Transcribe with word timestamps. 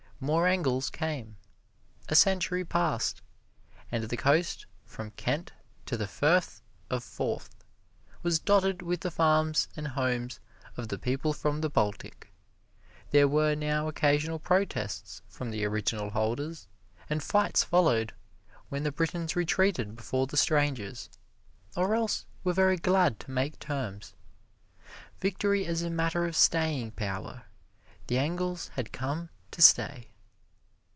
More 0.23 0.47
Engles 0.47 0.91
came. 0.91 1.35
A 2.07 2.13
century 2.13 2.63
passed, 2.63 3.23
and 3.91 4.03
the 4.03 4.15
coast, 4.15 4.67
from 4.85 5.09
Kent 5.09 5.51
to 5.87 5.97
the 5.97 6.05
Firth 6.05 6.61
of 6.91 7.03
Forth, 7.03 7.63
was 8.21 8.37
dotted 8.37 8.83
with 8.83 8.99
the 9.01 9.09
farms 9.09 9.67
and 9.75 9.87
homes 9.87 10.39
of 10.77 10.89
the 10.89 10.99
people 10.99 11.33
from 11.33 11.61
the 11.61 11.71
Baltic. 11.71 12.31
There 13.09 13.27
were 13.27 13.55
now 13.55 13.87
occasional 13.87 14.37
protests 14.37 15.23
from 15.27 15.49
the 15.49 15.65
original 15.65 16.11
holders, 16.11 16.67
and 17.09 17.23
fights 17.23 17.63
followed, 17.63 18.13
when 18.69 18.83
the 18.83 18.91
Britons 18.91 19.35
retreated 19.35 19.95
before 19.95 20.27
the 20.27 20.37
strangers, 20.37 21.09
or 21.75 21.95
else 21.95 22.27
were 22.43 22.53
very 22.53 22.77
glad 22.77 23.19
to 23.21 23.31
make 23.31 23.57
terms. 23.57 24.13
Victory 25.19 25.65
is 25.65 25.81
a 25.81 25.89
matter 25.89 26.25
of 26.25 26.35
staying 26.35 26.91
power. 26.91 27.45
The 28.05 28.19
Engles 28.19 28.67
had 28.75 28.91
come 28.93 29.29
to 29.49 29.63
stay. 29.63 30.09